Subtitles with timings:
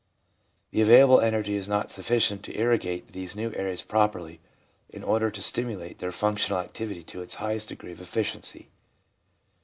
[0.71, 4.39] The available energy is not sufficient to irrigate these new areas properly
[4.89, 8.69] in order to stimulate their functional activity to its highest degree of effici ency.